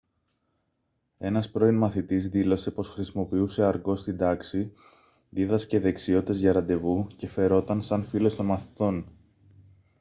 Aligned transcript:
ένας 1.17 1.51
πρώην 1.51 1.75
μαθητής 1.75 2.29
δήλωσε 2.29 2.71
πως 2.71 2.89
«χρησιμοποιούσε 2.89 3.63
αργκό 3.65 3.95
στην 3.95 4.17
τάξη 4.17 4.71
δίδασκε 5.29 5.79
δεξιότητες 5.79 6.39
για 6.39 6.53
ραντεβού 6.53 7.07
και 7.15 7.27
φερόταν 7.27 7.81
σαν 7.81 8.03
φίλος 8.03 8.35
των 8.35 8.45
μαθητών» 8.45 9.05